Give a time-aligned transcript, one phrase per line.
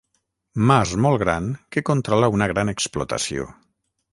[0.69, 3.47] Mas molt gran que controla una gran explotació.